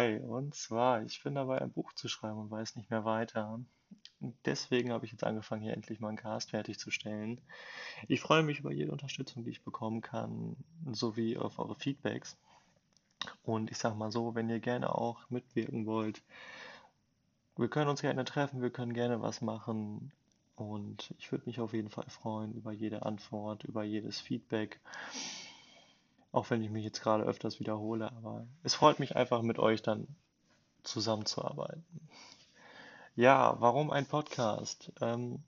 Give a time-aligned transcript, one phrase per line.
[0.00, 3.60] Hi, und zwar, ich bin dabei, ein Buch zu schreiben und weiß nicht mehr weiter.
[4.46, 7.38] Deswegen habe ich jetzt angefangen, hier endlich mal einen Cast fertigzustellen.
[8.08, 10.56] Ich freue mich über jede Unterstützung, die ich bekommen kann,
[10.90, 12.38] sowie auf eure Feedbacks.
[13.42, 16.22] Und ich sag mal so, wenn ihr gerne auch mitwirken wollt,
[17.58, 20.12] wir können uns gerne treffen, wir können gerne was machen.
[20.56, 24.80] Und ich würde mich auf jeden Fall freuen über jede Antwort, über jedes Feedback.
[26.32, 29.82] Auch wenn ich mich jetzt gerade öfters wiederhole, aber es freut mich einfach mit euch
[29.82, 30.06] dann
[30.82, 31.84] zusammenzuarbeiten.
[33.16, 34.92] Ja, warum ein Podcast?
[35.00, 35.42] Ähm,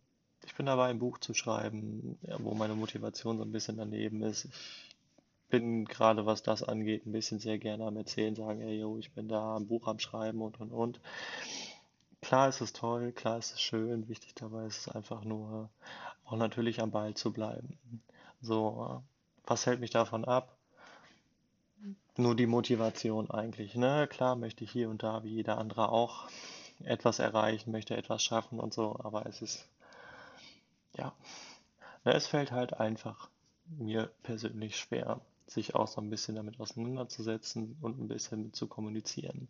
[0.44, 4.46] ich bin dabei, ein Buch zu schreiben, wo meine Motivation so ein bisschen daneben ist.
[4.46, 4.96] Ich
[5.48, 9.12] bin gerade, was das angeht, ein bisschen sehr gerne am Erzählen, sagen, ey, yo, ich
[9.12, 11.00] bin da, ein Buch am Schreiben und und und.
[12.20, 15.68] Klar ist es toll, klar ist es schön, wichtig dabei ist es einfach nur,
[16.24, 17.78] auch natürlich am Ball zu bleiben.
[18.40, 19.02] So,
[19.46, 20.56] was hält mich davon ab?
[22.16, 23.74] Nur die Motivation eigentlich.
[23.74, 24.06] Ne?
[24.08, 26.28] Klar möchte ich hier und da, wie jeder andere auch,
[26.84, 29.68] etwas erreichen, möchte etwas schaffen und so, aber es ist,
[30.96, 31.12] ja,
[32.04, 33.28] ne, es fällt halt einfach
[33.66, 38.66] mir persönlich schwer, sich auch so ein bisschen damit auseinanderzusetzen und ein bisschen mit zu
[38.66, 39.48] kommunizieren.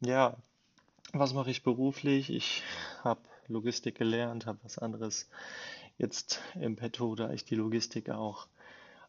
[0.00, 0.36] Ja,
[1.12, 2.30] was mache ich beruflich?
[2.30, 2.62] Ich
[3.04, 5.28] habe Logistik gelernt, habe was anderes
[5.98, 8.46] jetzt im Petto, da ich die Logistik auch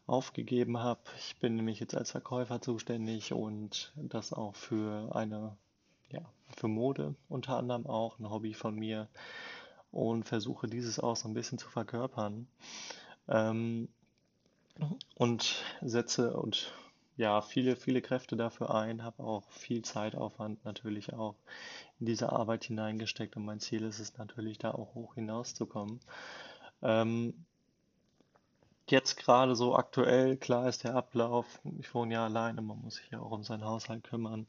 [0.06, 1.00] aufgegeben habe.
[1.18, 5.56] Ich bin nämlich jetzt als Verkäufer zuständig und das auch für eine,
[6.10, 6.22] ja,
[6.56, 9.08] für Mode unter anderem auch, ein Hobby von mir
[9.90, 12.46] und versuche dieses auch so ein bisschen zu verkörpern.
[13.28, 13.88] Ähm,
[15.16, 16.72] und setze und
[17.16, 21.36] ja, viele, viele Kräfte dafür ein, habe auch viel Zeitaufwand natürlich auch
[22.00, 26.00] in diese Arbeit hineingesteckt und mein Ziel ist es natürlich, da auch hoch hinauszukommen.
[26.82, 27.46] Ähm,
[28.90, 33.10] jetzt gerade so aktuell, klar ist der Ablauf, ich wohne ja alleine, man muss sich
[33.10, 34.46] ja auch um seinen Haushalt kümmern.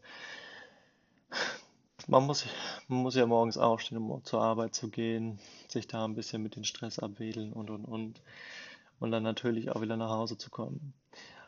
[2.08, 2.46] Man muss,
[2.88, 6.56] man muss ja morgens aufstehen, um zur Arbeit zu gehen, sich da ein bisschen mit
[6.56, 8.22] dem Stress abwedeln und und und.
[9.00, 10.94] Und dann natürlich auch wieder nach Hause zu kommen.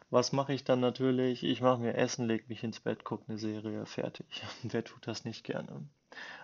[0.10, 1.44] Was mache ich dann natürlich?
[1.44, 4.44] Ich mache mir Essen, lege mich ins Bett, gucke eine Serie, fertig.
[4.64, 5.88] Wer tut das nicht gerne?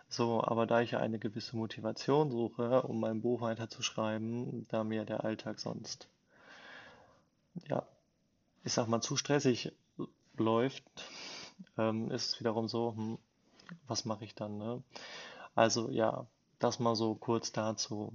[0.09, 5.05] So, aber da ich ja eine gewisse Motivation suche, um mein Buch weiterzuschreiben, da mir
[5.05, 6.09] der Alltag sonst
[7.69, 7.87] ja,
[8.63, 9.71] ich sag mal, zu stressig
[10.37, 10.83] läuft,
[11.77, 13.17] ähm, ist es wiederum so, hm,
[13.87, 14.83] was mache ich dann, ne?
[15.55, 16.27] Also ja,
[16.59, 18.13] das mal so kurz dazu.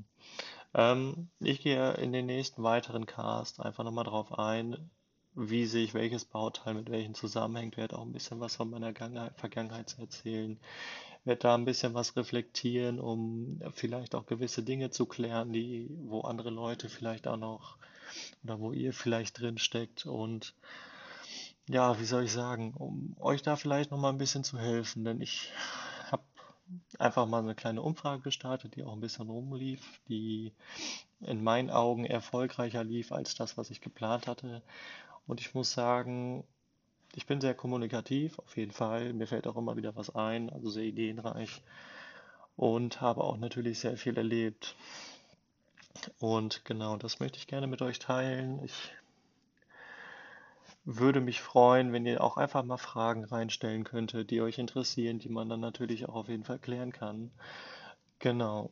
[0.74, 4.90] Ähm, ich gehe in den nächsten weiteren Cast einfach nochmal drauf ein,
[5.34, 8.92] wie sich welches Bauteil mit welchen zusammenhängt, werde auch ein bisschen was von meiner
[9.36, 10.58] Vergangenheit erzählen,
[11.24, 16.22] werde da ein bisschen was reflektieren, um vielleicht auch gewisse Dinge zu klären, die, wo
[16.22, 17.78] andere Leute vielleicht auch noch
[18.44, 20.54] oder wo ihr vielleicht drin steckt und
[21.68, 25.04] ja, wie soll ich sagen, um euch da vielleicht noch mal ein bisschen zu helfen,
[25.04, 25.52] denn ich
[26.10, 26.22] habe
[26.98, 30.52] einfach mal eine kleine Umfrage gestartet, die auch ein bisschen rumlief, die
[31.20, 34.62] in meinen Augen erfolgreicher lief als das, was ich geplant hatte.
[35.26, 36.44] Und ich muss sagen,
[37.14, 39.12] ich bin sehr kommunikativ, auf jeden Fall.
[39.12, 41.62] Mir fällt auch immer wieder was ein, also sehr ideenreich
[42.56, 44.74] und habe auch natürlich sehr viel erlebt.
[46.18, 48.62] Und genau, das möchte ich gerne mit euch teilen.
[48.64, 48.92] Ich
[50.84, 55.28] würde mich freuen, wenn ihr auch einfach mal Fragen reinstellen könntet, die euch interessieren, die
[55.28, 57.30] man dann natürlich auch auf jeden Fall klären kann.
[58.18, 58.70] Genau.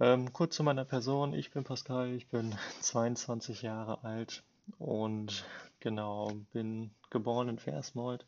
[0.00, 1.34] Ähm, kurz zu meiner Person.
[1.34, 4.42] Ich bin Pascal, ich bin 22 Jahre alt
[4.78, 5.44] und
[5.80, 8.24] genau, bin geboren in Versmold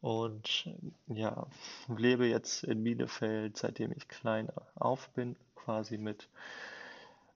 [0.00, 0.68] und
[1.06, 1.46] ja,
[1.88, 6.28] lebe jetzt in Bielefeld, seitdem ich klein auf bin, quasi mit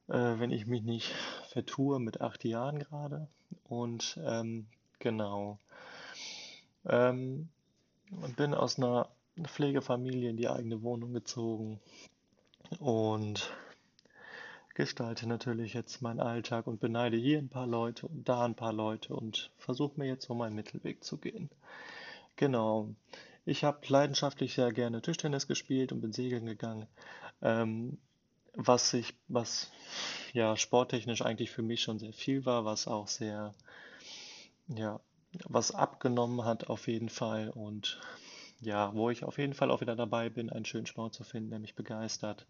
[0.09, 1.13] äh, wenn ich mich nicht
[1.49, 3.29] vertue, mit acht Jahren gerade.
[3.69, 4.67] Und ähm,
[4.99, 5.59] genau.
[6.85, 7.49] Ähm,
[8.37, 9.09] bin aus einer
[9.43, 11.81] Pflegefamilie in die eigene Wohnung gezogen
[12.79, 13.53] und
[14.75, 18.73] gestalte natürlich jetzt meinen Alltag und beneide hier ein paar Leute und da ein paar
[18.73, 21.51] Leute und versuche mir jetzt so meinen Mittelweg zu gehen.
[22.37, 22.91] Genau.
[23.47, 26.87] Ich habe leidenschaftlich sehr gerne Tischtennis gespielt und bin segeln gegangen.
[27.41, 27.99] Ähm,
[28.57, 29.71] was ich, was
[30.33, 33.55] ja sporttechnisch eigentlich für mich schon sehr viel war, was auch sehr,
[34.69, 35.01] ja,
[35.45, 38.01] was abgenommen hat auf jeden Fall und
[38.61, 41.51] ja, wo ich auf jeden Fall auch wieder dabei bin, einen schönen Sport zu finden,
[41.51, 42.47] der mich begeistert.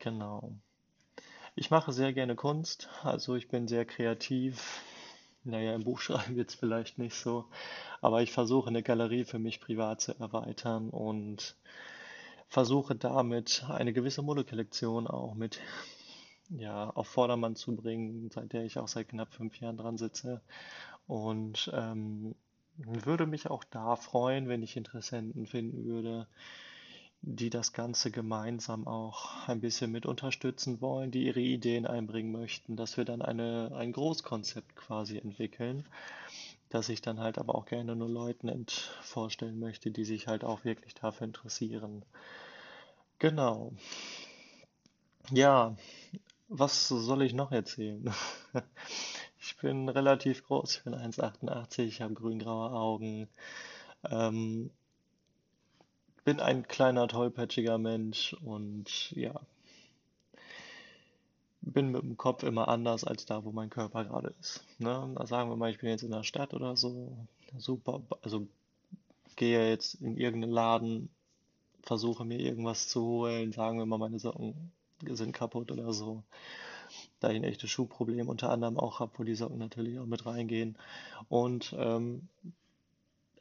[0.00, 0.52] Genau.
[1.54, 4.82] Ich mache sehr gerne Kunst, also ich bin sehr kreativ.
[5.44, 7.46] Naja, im Buch schreiben wird es vielleicht nicht so,
[8.00, 11.56] aber ich versuche eine Galerie für mich privat zu erweitern und
[12.48, 15.60] versuche damit eine gewisse Modekollektion auch mit
[16.50, 20.40] ja, auf Vordermann zu bringen, seit der ich auch seit knapp fünf Jahren dran sitze.
[21.06, 22.34] Und ähm,
[22.76, 26.26] würde mich auch da freuen, wenn ich Interessenten finden würde,
[27.20, 32.76] die das Ganze gemeinsam auch ein bisschen mit unterstützen wollen, die ihre Ideen einbringen möchten,
[32.76, 35.84] dass wir dann eine, ein Großkonzept quasi entwickeln,
[36.70, 38.66] das ich dann halt aber auch gerne nur Leuten
[39.02, 42.04] vorstellen möchte, die sich halt auch wirklich dafür interessieren.
[43.18, 43.72] Genau.
[45.30, 45.76] Ja,
[46.48, 48.12] was soll ich noch erzählen?
[49.40, 53.28] Ich bin relativ groß, ich bin 1,88, ich habe grün-graue Augen,
[54.10, 54.70] ähm,
[56.24, 59.40] bin ein kleiner, tollpatschiger Mensch und ja,
[61.60, 64.64] bin mit dem Kopf immer anders als da, wo mein Körper gerade ist.
[64.78, 65.12] Ne?
[65.14, 67.16] Da sagen wir mal, ich bin jetzt in der Stadt oder so,
[67.56, 68.46] super, also
[69.36, 71.08] gehe jetzt in irgendeinen Laden,
[71.82, 74.72] versuche mir irgendwas zu holen, sagen wir mal, meine Socken
[75.06, 76.22] sind kaputt oder so.
[77.20, 80.24] Da ich ein echtes Schuhproblem unter anderem auch habe, wo die Socken natürlich auch mit
[80.26, 80.76] reingehen.
[81.28, 82.28] Und ähm,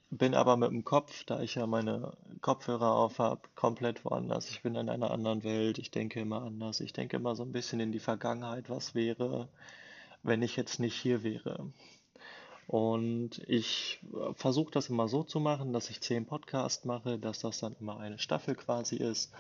[0.09, 4.50] bin aber mit dem Kopf, da ich ja meine Kopfhörer auf habe, komplett woanders.
[4.50, 6.80] Ich bin in einer anderen Welt, ich denke immer anders.
[6.80, 9.50] Ich denke immer so ein bisschen in die Vergangenheit, was wäre,
[10.24, 11.71] wenn ich jetzt nicht hier wäre.
[12.68, 14.00] Und ich
[14.33, 18.00] versuche das immer so zu machen, dass ich zehn Podcasts mache, dass das dann immer
[18.00, 19.31] eine Staffel quasi ist.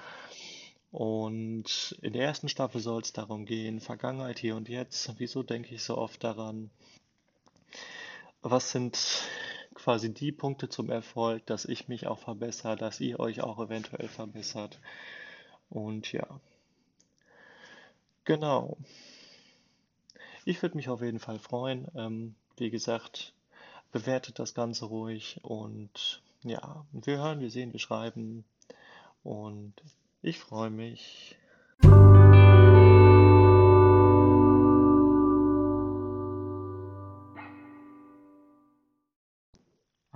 [0.91, 5.13] Und in der ersten Staffel soll es darum gehen, Vergangenheit hier und jetzt.
[5.17, 6.69] Wieso denke ich so oft daran?
[8.41, 8.97] Was sind
[9.87, 14.09] quasi die Punkte zum Erfolg, dass ich mich auch verbessere, dass ihr euch auch eventuell
[14.09, 14.81] verbessert.
[15.69, 16.27] Und ja,
[18.25, 18.75] genau.
[20.43, 21.87] Ich würde mich auf jeden Fall freuen.
[21.95, 23.31] Ähm, wie gesagt,
[23.93, 28.43] bewertet das Ganze ruhig und ja, wir hören, wir sehen, wir schreiben
[29.23, 29.73] und
[30.21, 31.37] ich freue mich.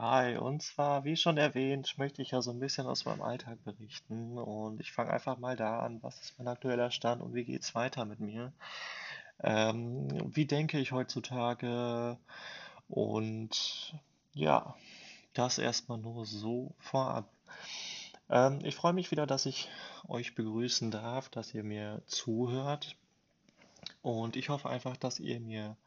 [0.01, 3.63] Hi, und zwar, wie schon erwähnt, möchte ich ja so ein bisschen aus meinem Alltag
[3.63, 7.43] berichten und ich fange einfach mal da an, was ist mein aktueller Stand und wie
[7.43, 8.51] geht's weiter mit mir?
[9.43, 12.17] Ähm, wie denke ich heutzutage?
[12.89, 13.93] Und
[14.33, 14.75] ja,
[15.35, 17.29] das erstmal nur so vorab.
[18.27, 19.69] Ähm, ich freue mich wieder, dass ich
[20.07, 22.95] euch begrüßen darf, dass ihr mir zuhört
[24.01, 25.77] und ich hoffe einfach, dass ihr mir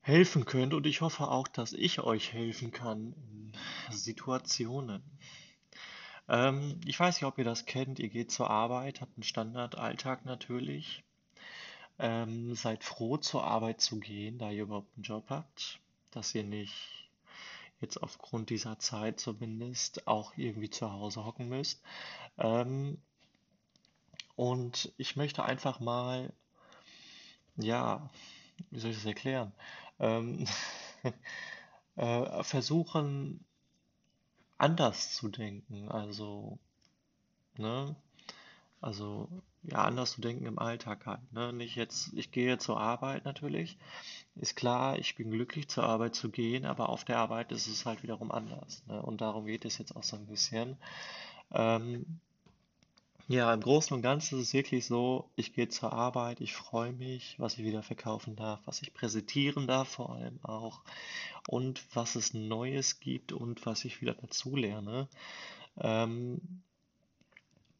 [0.00, 3.52] helfen könnt und ich hoffe auch, dass ich euch helfen kann in
[3.90, 5.02] Situationen.
[6.28, 7.98] Ähm, ich weiß nicht, ob ihr das kennt.
[7.98, 11.04] Ihr geht zur Arbeit, habt einen Standardalltag natürlich.
[11.98, 15.80] Ähm, seid froh, zur Arbeit zu gehen, da ihr überhaupt einen Job habt,
[16.12, 17.08] dass ihr nicht
[17.80, 21.82] jetzt aufgrund dieser Zeit zumindest auch irgendwie zu Hause hocken müsst.
[22.36, 22.98] Ähm,
[24.36, 26.32] und ich möchte einfach mal,
[27.56, 28.08] ja,
[28.70, 29.52] wie soll ich das erklären?
[30.00, 30.46] Ähm,
[31.96, 33.44] äh, versuchen
[34.58, 35.88] anders zu denken.
[35.88, 36.58] Also,
[37.56, 37.96] ne?
[38.80, 39.28] Also,
[39.64, 41.52] ja, anders zu denken im Alltag halt, ne?
[41.52, 43.76] Nicht jetzt, ich gehe zur Arbeit natürlich.
[44.36, 47.86] Ist klar, ich bin glücklich zur Arbeit zu gehen, aber auf der Arbeit ist es
[47.86, 49.02] halt wiederum anders, ne?
[49.02, 50.76] Und darum geht es jetzt auch so ein bisschen.
[51.52, 52.20] Ähm,
[53.28, 56.92] ja, im Großen und Ganzen ist es wirklich so, ich gehe zur Arbeit, ich freue
[56.92, 60.80] mich, was ich wieder verkaufen darf, was ich präsentieren darf vor allem auch
[61.46, 65.08] und was es Neues gibt und was ich wieder dazulerne.
[65.76, 66.40] Ähm,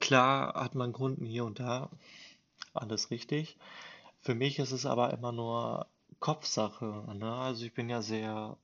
[0.01, 1.89] klar hat man Kunden hier und da,
[2.75, 3.57] alles richtig.
[4.21, 5.87] Für mich ist es aber immer nur
[6.21, 7.33] Kopfsache, ne?
[7.33, 8.57] Also ich bin ja sehr,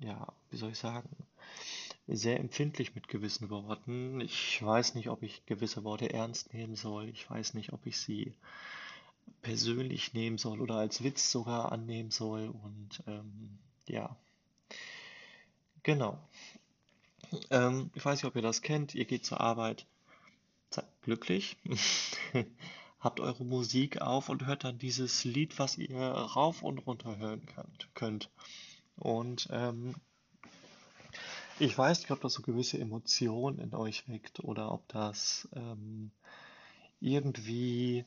[0.00, 1.08] ja, wie soll ich sagen,
[2.06, 4.20] sehr empfindlich mit gewissen Worten.
[4.20, 7.08] Ich weiß nicht, ob ich gewisse Worte ernst nehmen soll.
[7.08, 8.34] Ich weiß nicht, ob ich sie
[9.42, 12.48] persönlich nehmen soll oder als Witz sogar annehmen soll.
[12.48, 14.16] Und ähm, ja,
[15.82, 16.18] genau.
[17.50, 18.94] Ähm, ich weiß nicht, ob ihr das kennt.
[18.94, 19.86] Ihr geht zur Arbeit,
[20.70, 21.56] seid glücklich,
[23.00, 27.46] habt eure Musik auf und hört dann dieses Lied, was ihr rauf und runter hören
[27.94, 28.30] könnt.
[28.96, 29.94] Und ähm,
[31.60, 36.10] ich weiß nicht, ob das so gewisse Emotionen in euch weckt oder ob das ähm,
[37.00, 38.04] irgendwie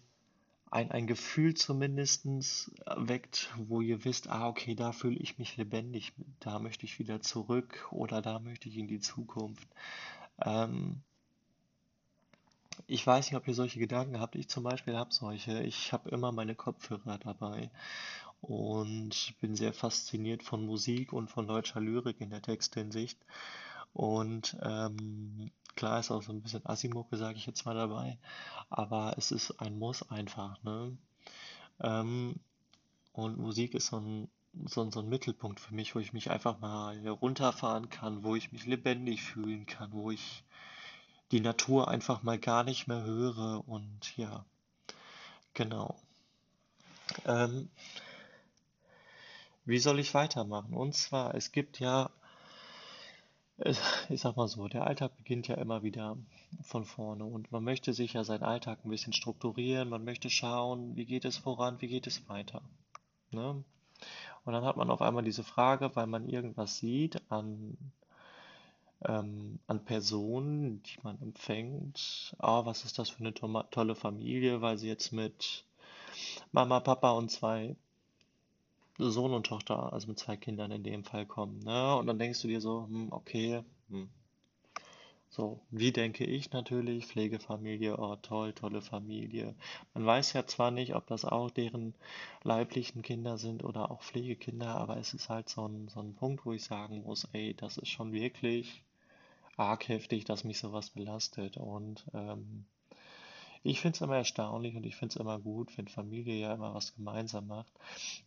[0.72, 2.26] ein, ein Gefühl zumindest
[2.96, 7.22] weckt, wo ihr wisst, ah, okay, da fühle ich mich lebendig, da möchte ich wieder
[7.22, 9.68] zurück oder da möchte ich in die Zukunft.
[10.44, 11.04] Ähm,
[12.88, 14.36] ich weiß nicht, ob ihr solche Gedanken habt.
[14.36, 15.62] Ich zum Beispiel habe solche.
[15.62, 17.70] Ich habe immer meine Kopfhörer dabei
[18.44, 23.18] und bin sehr fasziniert von Musik und von deutscher Lyrik in der Texthinsicht.
[23.94, 28.18] Und ähm, klar ist auch so ein bisschen Asimucke, sage ich jetzt mal dabei,
[28.70, 30.98] aber es ist ein Muss einfach, ne?
[31.80, 32.36] Ähm,
[33.14, 34.28] und Musik ist so ein
[34.66, 38.52] so, so ein Mittelpunkt für mich, wo ich mich einfach mal runterfahren kann, wo ich
[38.52, 40.44] mich lebendig fühlen kann, wo ich
[41.32, 44.46] die Natur einfach mal gar nicht mehr höre und ja,
[45.54, 45.96] genau.
[47.26, 47.70] Ähm,
[49.66, 50.74] wie soll ich weitermachen?
[50.74, 52.10] Und zwar, es gibt ja,
[54.10, 56.18] ich sag mal so, der Alltag beginnt ja immer wieder
[56.64, 60.96] von vorne und man möchte sich ja seinen Alltag ein bisschen strukturieren, man möchte schauen,
[60.96, 62.62] wie geht es voran, wie geht es weiter.
[63.32, 63.64] Ne?
[64.46, 67.78] Und dann hat man auf einmal diese Frage, weil man irgendwas sieht an,
[69.06, 72.36] ähm, an Personen, die man empfängt.
[72.40, 75.66] Ah, was ist das für eine tolle Familie, weil sie jetzt mit
[76.52, 77.76] Mama, Papa und zwei
[78.98, 81.60] Sohn und Tochter, also mit zwei Kindern in dem Fall kommen.
[81.60, 81.96] Ne?
[81.98, 84.10] Und dann denkst du dir so, hm, okay, hm.
[85.30, 87.08] So, wie denke ich natürlich?
[87.08, 89.56] Pflegefamilie, oh toll, tolle Familie.
[89.96, 91.96] Man weiß ja zwar nicht, ob das auch deren
[92.44, 96.46] leiblichen Kinder sind oder auch Pflegekinder, aber es ist halt so ein, so ein Punkt,
[96.46, 98.84] wo ich sagen muss, ey, das ist schon wirklich
[99.58, 101.58] arg heftig, dass mich sowas belastet.
[101.58, 102.66] Und ähm,
[103.64, 106.74] ich finde es immer erstaunlich und ich finde es immer gut, wenn Familie ja immer
[106.74, 107.72] was gemeinsam macht.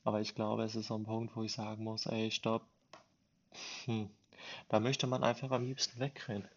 [0.03, 2.63] Aber ich glaube, es ist so ein Punkt, wo ich sagen muss, ey, stopp.
[3.85, 4.09] Hm.
[4.69, 6.49] Da möchte man einfach am liebsten wegrennen.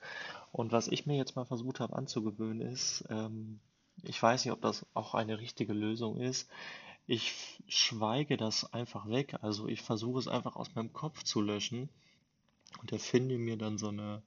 [0.51, 3.59] Und was ich mir jetzt mal versucht habe anzugewöhnen ist, ähm,
[4.03, 6.49] ich weiß nicht, ob das auch eine richtige Lösung ist.
[7.05, 9.35] Ich schweige das einfach weg.
[9.41, 11.89] Also ich versuche es einfach aus meinem Kopf zu löschen
[12.81, 14.21] und erfinde mir dann so eine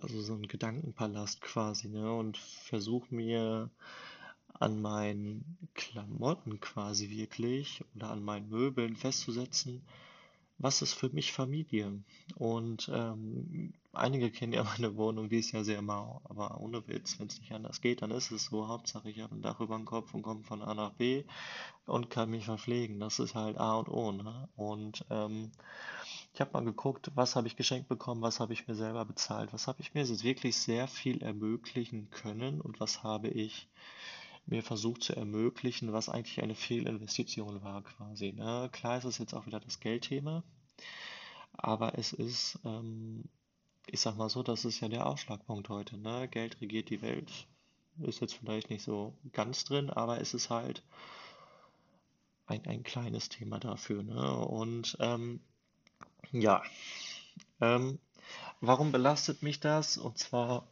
[0.00, 2.12] also so ein Gedankenpalast quasi, ne?
[2.12, 3.70] Und versuche mir
[4.54, 9.82] an meinen Klamotten quasi wirklich oder an meinen Möbeln festzusetzen,
[10.60, 12.02] was ist für mich Familie?
[12.34, 17.18] Und ähm, einige kennen ja meine Wohnung, die ist ja sehr mau, aber ohne Witz,
[17.18, 18.68] wenn es nicht anders geht, dann ist es so.
[18.68, 21.24] Hauptsache, ich habe ein Dach über dem Kopf und komme von A nach B
[21.86, 23.00] und kann mich verpflegen.
[23.00, 24.12] Das ist halt A und O.
[24.12, 24.48] Ne?
[24.54, 25.50] Und ähm,
[26.32, 29.52] ich habe mal geguckt, was habe ich geschenkt bekommen, was habe ich mir selber bezahlt,
[29.52, 33.68] was habe ich mir wirklich sehr viel ermöglichen können und was habe ich
[34.46, 38.32] mir versucht zu ermöglichen, was eigentlich eine Fehlinvestition war quasi.
[38.32, 38.68] Ne?
[38.72, 40.42] Klar ist es jetzt auch wieder das Geldthema,
[41.52, 43.24] aber es ist, ähm,
[43.86, 45.98] ich sag mal so, das ist ja der Ausschlagpunkt heute.
[45.98, 46.28] Ne?
[46.28, 47.30] Geld regiert die Welt.
[47.98, 50.82] Ist jetzt vielleicht nicht so ganz drin, aber es ist halt
[52.46, 54.02] ein, ein kleines Thema dafür.
[54.02, 54.36] Ne?
[54.38, 55.40] Und ähm,
[56.32, 56.62] ja,
[57.60, 57.98] ähm,
[58.60, 59.96] warum belastet mich das?
[59.98, 60.66] Und zwar,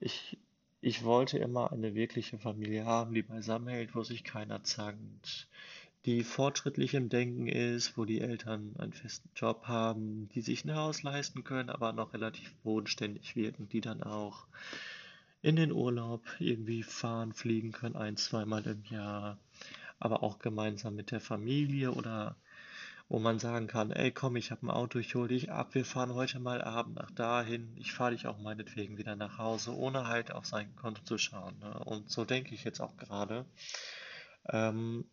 [0.00, 0.38] ich,
[0.80, 5.48] ich wollte immer eine wirkliche Familie haben, die beisammenhält, wo sich keiner zankt,
[6.04, 10.74] die fortschrittlich im Denken ist, wo die Eltern einen festen Job haben, die sich ein
[10.74, 14.46] Haus leisten können, aber noch relativ bodenständig wirken, die dann auch
[15.40, 19.38] in den Urlaub irgendwie fahren, fliegen können, ein, zweimal im Jahr,
[19.98, 22.36] aber auch gemeinsam mit der Familie oder
[23.08, 25.84] wo man sagen kann, ey komm, ich habe ein Auto, ich hole dich ab, wir
[25.84, 30.08] fahren heute mal Abend nach dahin, ich fahre dich auch meinetwegen wieder nach Hause, ohne
[30.08, 31.58] halt auf sein Konto zu schauen.
[31.58, 31.78] Ne?
[31.84, 33.44] Und so denke ich jetzt auch gerade.
[34.48, 35.04] Ähm,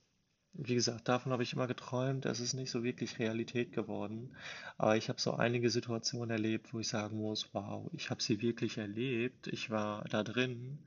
[0.53, 4.35] wie gesagt, davon habe ich immer geträumt, es ist nicht so wirklich Realität geworden,
[4.77, 8.41] aber ich habe so einige Situationen erlebt, wo ich sagen muss, wow, ich habe sie
[8.41, 10.79] wirklich erlebt, ich war da drin,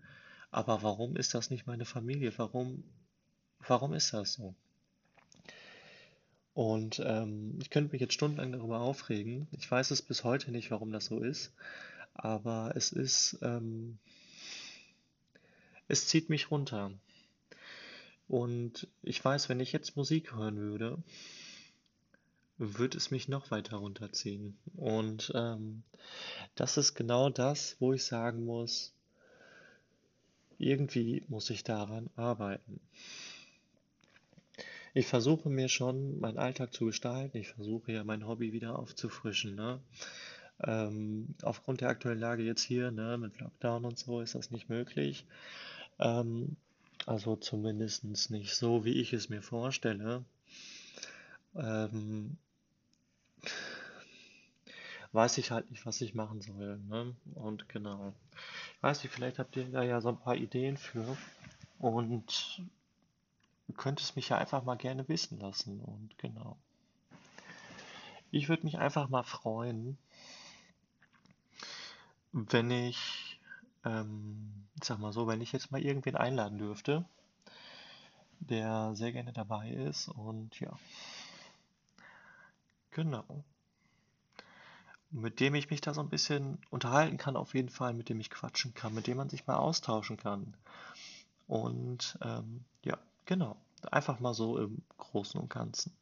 [0.50, 2.32] aber warum ist das nicht meine Familie?
[2.37, 2.84] Warum,
[3.66, 4.54] warum ist das so?
[6.54, 9.49] Und ähm, ich könnte mich jetzt stundenlang darüber aufregen.
[9.52, 11.52] Ich weiß es bis heute nicht, warum das so ist.
[12.14, 13.99] Aber es ist, ähm,
[15.88, 16.92] es zieht mich runter.
[18.28, 21.02] Und ich weiß, wenn ich jetzt Musik hören würde,
[22.56, 24.56] würde es mich noch weiter runterziehen.
[24.76, 25.82] Und ähm,
[26.54, 28.92] das ist genau das, wo ich sagen muss,
[30.58, 32.80] irgendwie muss ich daran arbeiten.
[34.96, 37.36] Ich versuche mir schon meinen Alltag zu gestalten.
[37.36, 39.56] Ich versuche ja mein Hobby wieder aufzufrischen.
[39.56, 39.80] Ne?
[40.62, 44.68] Ähm, aufgrund der aktuellen Lage jetzt hier, ne, mit Lockdown und so, ist das nicht
[44.68, 45.26] möglich.
[45.98, 46.56] Ähm,
[47.06, 50.24] also zumindest nicht so, wie ich es mir vorstelle.
[51.56, 52.36] Ähm,
[55.10, 56.78] weiß ich halt nicht, was ich machen soll.
[56.88, 57.16] Ne?
[57.34, 58.14] Und genau.
[58.76, 61.16] Ich weiß nicht, vielleicht habt ihr da ja so ein paar Ideen für.
[61.80, 62.62] Und
[63.73, 65.80] könntest mich ja einfach mal gerne wissen lassen.
[65.80, 66.59] Und genau.
[68.30, 69.97] Ich würde mich einfach mal freuen,
[72.33, 73.40] wenn ich,
[73.85, 77.04] ähm, sag mal so, wenn ich jetzt mal irgendwen einladen dürfte,
[78.40, 80.76] der sehr gerne dabei ist und ja,
[82.90, 83.44] genau.
[85.11, 88.18] Mit dem ich mich da so ein bisschen unterhalten kann, auf jeden Fall, mit dem
[88.18, 90.56] ich quatschen kann, mit dem man sich mal austauschen kann.
[91.47, 93.57] Und ähm, ja, Genau,
[93.90, 95.97] einfach mal so im Großen und Ganzen.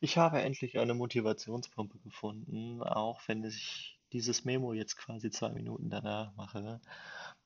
[0.00, 5.90] Ich habe endlich eine Motivationspumpe gefunden, auch wenn ich dieses Memo jetzt quasi zwei Minuten
[5.90, 6.80] danach mache.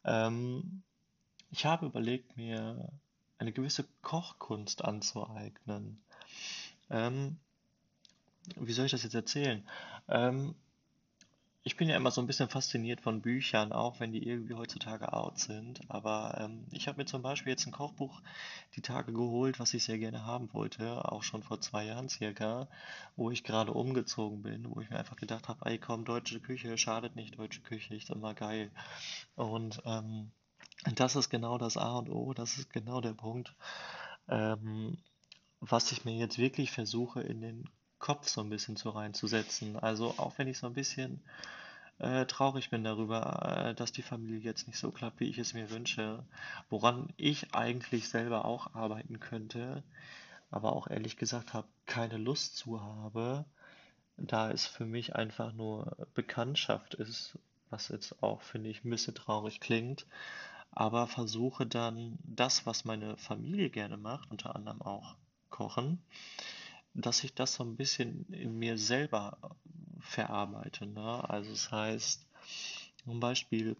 [0.05, 0.83] Ähm,
[1.50, 2.88] ich habe überlegt, mir
[3.38, 6.02] eine gewisse Kochkunst anzueignen.
[6.91, 7.38] Ähm,
[8.57, 9.67] wie soll ich das jetzt erzählen?
[10.09, 10.55] Ähm,
[11.64, 15.12] ich bin ja immer so ein bisschen fasziniert von Büchern, auch wenn die irgendwie heutzutage
[15.12, 15.81] out sind.
[15.88, 18.21] Aber ähm, ich habe mir zum Beispiel jetzt ein Kochbuch
[18.75, 22.69] die Tage geholt, was ich sehr gerne haben wollte, auch schon vor zwei Jahren circa,
[23.16, 26.76] wo ich gerade umgezogen bin, wo ich mir einfach gedacht habe, ey komm, deutsche Küche,
[26.78, 28.73] schadet nicht, deutsche Küche, ist immer geil.
[29.37, 30.33] Und ähm,
[30.97, 33.54] das ist genau das A und O, das ist genau der Punkt,
[34.28, 34.99] ähm,
[35.61, 37.69] was ich mir jetzt wirklich versuche in den
[38.02, 39.78] Kopf so ein bisschen zu reinzusetzen.
[39.78, 41.23] Also auch wenn ich so ein bisschen
[42.00, 45.54] äh, traurig bin darüber, äh, dass die Familie jetzt nicht so klappt, wie ich es
[45.54, 46.25] mir wünsche,
[46.68, 49.85] woran ich eigentlich selber auch arbeiten könnte,
[50.50, 53.44] aber auch ehrlich gesagt habe, keine Lust zu habe,
[54.16, 57.38] da es für mich einfach nur Bekanntschaft ist,
[57.71, 60.06] was jetzt auch, finde ich, ein bisschen traurig klingt,
[60.73, 65.14] aber versuche dann das, was meine Familie gerne macht, unter anderem auch
[65.50, 66.02] kochen,
[66.94, 69.38] dass ich das so ein bisschen in mir selber
[70.00, 70.87] verarbeite.
[70.87, 71.28] Ne?
[71.28, 72.26] Also es heißt,
[73.04, 73.76] zum Beispiel,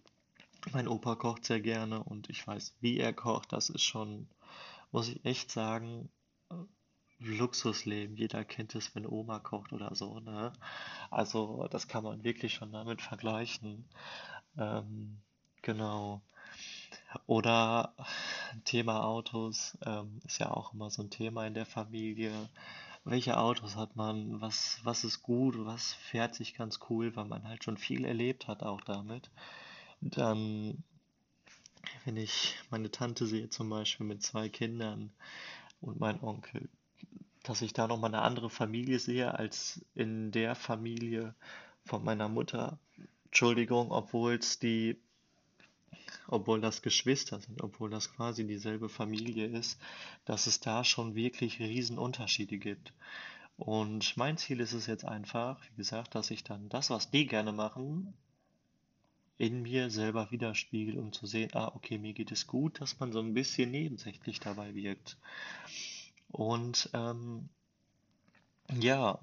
[0.73, 3.53] mein Opa kocht sehr gerne und ich weiß, wie er kocht.
[3.53, 4.29] Das ist schon,
[4.93, 6.09] muss ich echt sagen,
[7.19, 8.17] Luxusleben.
[8.17, 10.21] Jeder kennt es, wenn Oma kocht oder so.
[10.21, 10.53] Ne?
[11.11, 13.85] Also das kann man wirklich schon damit vergleichen.
[14.59, 15.21] Ähm,
[15.63, 16.23] genau.
[17.27, 17.95] Oder
[18.65, 22.33] Thema Autos ähm, ist ja auch immer so ein Thema in der Familie.
[23.05, 24.41] Welche Autos hat man?
[24.41, 25.57] Was, was ist gut?
[25.59, 29.31] Was fährt sich ganz cool, weil man halt schon viel erlebt hat auch damit.
[30.01, 30.85] Dann,
[32.05, 35.13] wenn ich meine Tante sehe zum Beispiel mit zwei Kindern
[35.81, 36.69] und mein Onkel,
[37.43, 41.35] dass ich da nochmal eine andere Familie sehe als in der Familie
[41.85, 42.79] von meiner Mutter.
[43.25, 44.97] Entschuldigung, obwohl es die
[46.33, 49.79] obwohl das Geschwister sind, obwohl das quasi dieselbe Familie ist,
[50.25, 52.95] dass es da schon wirklich Riesenunterschiede gibt.
[53.59, 57.27] Und mein Ziel ist es jetzt einfach, wie gesagt, dass ich dann das, was die
[57.27, 58.15] gerne machen,
[59.37, 63.13] in mir selber widerspiegel, um zu sehen, ah, okay, mir geht es gut, dass man
[63.13, 65.19] so ein bisschen nebensächlich dabei wirkt.
[66.31, 67.51] Und ähm,
[68.81, 69.19] ja,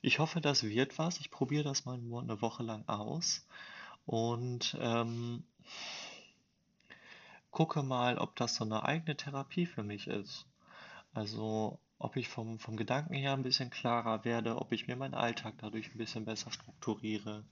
[0.00, 1.20] ich hoffe, das wird was.
[1.20, 3.44] Ich probiere das mal eine Woche lang aus
[4.10, 5.44] und ähm,
[7.52, 10.46] gucke mal, ob das so eine eigene Therapie für mich ist.
[11.14, 15.14] Also, ob ich vom, vom Gedanken her ein bisschen klarer werde, ob ich mir meinen
[15.14, 17.44] Alltag dadurch ein bisschen besser strukturiere.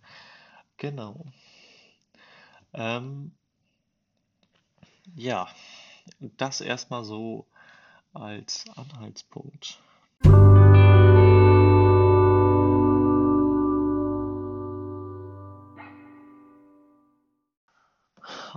[0.79, 1.27] Genau.
[2.73, 3.31] Ähm,
[5.15, 5.47] ja,
[6.19, 7.47] das erstmal so
[8.13, 9.79] als Anhaltspunkt.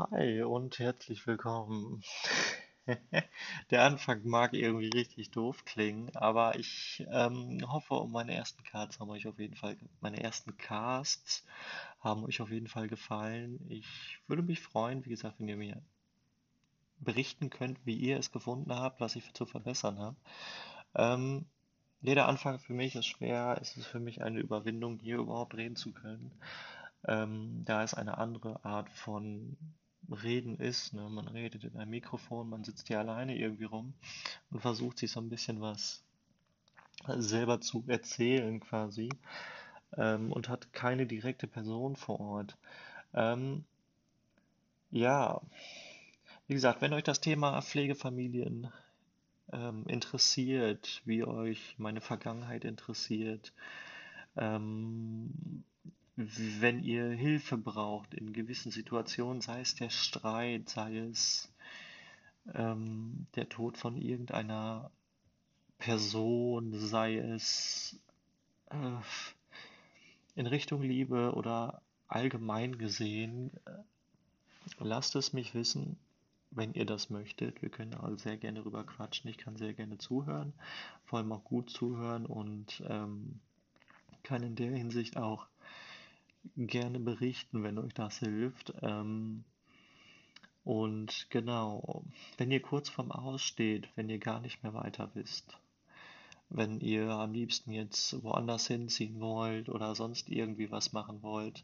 [0.09, 2.01] Hi und herzlich willkommen.
[3.69, 8.99] Der Anfang mag irgendwie richtig doof klingen, aber ich ähm, hoffe, um meine ersten Cards
[8.99, 11.45] haben euch auf jeden Fall, meine ersten Casts
[11.99, 13.59] haben euch auf jeden Fall gefallen.
[13.69, 15.81] Ich würde mich freuen, wie gesagt, wenn ihr mir
[16.99, 20.17] berichten könnt, wie ihr es gefunden habt, was ich zu verbessern habe.
[20.95, 21.45] Ähm,
[22.01, 23.59] jeder Anfang für mich ist schwer.
[23.61, 26.31] Es ist für mich eine Überwindung, hier überhaupt reden zu können.
[27.05, 29.57] Ähm, da es eine andere Art von
[30.09, 30.93] Reden ist.
[30.93, 31.07] Ne?
[31.09, 33.93] Man redet in einem Mikrofon, man sitzt hier alleine irgendwie rum
[34.49, 36.03] und versucht sich so ein bisschen was
[37.07, 39.09] selber zu erzählen quasi
[39.97, 42.57] ähm, und hat keine direkte Person vor Ort.
[43.13, 43.65] Ähm,
[44.91, 45.41] ja,
[46.47, 48.71] wie gesagt, wenn euch das Thema Pflegefamilien
[49.53, 53.53] ähm, interessiert, wie euch meine Vergangenheit interessiert,
[54.35, 55.63] ähm,
[56.60, 61.51] wenn ihr Hilfe braucht in gewissen Situationen, sei es der Streit, sei es
[62.53, 64.91] ähm, der Tod von irgendeiner
[65.77, 67.99] Person, sei es
[68.69, 68.91] äh,
[70.36, 73.71] in Richtung Liebe oder allgemein gesehen, äh,
[74.79, 75.97] lasst es mich wissen,
[76.51, 77.62] wenn ihr das möchtet.
[77.62, 79.29] Wir können also sehr gerne darüber quatschen.
[79.29, 80.53] Ich kann sehr gerne zuhören,
[81.05, 83.39] vor allem auch gut zuhören und ähm,
[84.23, 85.47] kann in der Hinsicht auch
[86.56, 88.73] gerne berichten, wenn euch das hilft.
[88.82, 89.43] Ähm,
[90.63, 92.04] und genau,
[92.38, 95.58] wenn ihr kurz vorm Aus steht, wenn ihr gar nicht mehr weiter wisst,
[96.49, 101.63] wenn ihr am liebsten jetzt woanders hinziehen wollt oder sonst irgendwie was machen wollt,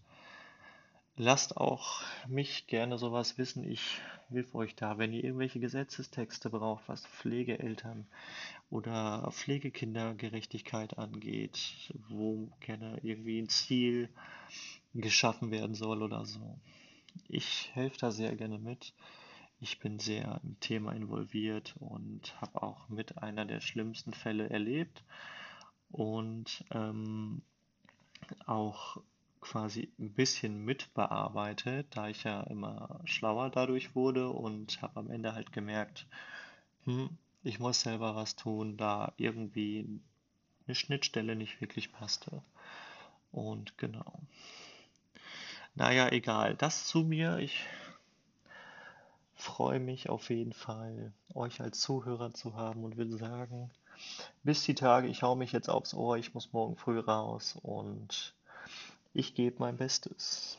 [1.17, 3.69] lasst auch mich gerne sowas wissen.
[3.69, 3.99] Ich
[4.29, 8.05] helfe euch da, wenn ihr irgendwelche Gesetzestexte braucht, was Pflegeeltern
[8.69, 14.09] oder Pflegekindergerechtigkeit angeht, wo gerne irgendwie ein Ziel
[14.93, 16.59] geschaffen werden soll oder so.
[17.27, 18.93] Ich helfe da sehr gerne mit.
[19.59, 25.03] Ich bin sehr im Thema involviert und habe auch mit einer der schlimmsten Fälle erlebt
[25.89, 27.41] und ähm,
[28.45, 29.01] auch
[29.41, 35.33] quasi ein bisschen mitbearbeitet, da ich ja immer schlauer dadurch wurde und habe am Ende
[35.33, 36.07] halt gemerkt,
[36.85, 37.09] hm,
[37.43, 40.01] ich muss selber was tun, da irgendwie
[40.65, 42.41] eine Schnittstelle nicht wirklich passte.
[43.31, 44.19] Und genau.
[45.75, 46.55] Naja, egal.
[46.55, 47.37] Das zu mir.
[47.37, 47.65] Ich
[49.35, 53.69] freue mich auf jeden Fall, euch als Zuhörer zu haben und will sagen,
[54.43, 58.33] bis die Tage, ich hau mich jetzt aufs Ohr, ich muss morgen früh raus und
[59.17, 60.57] ich gebe mein Bestes.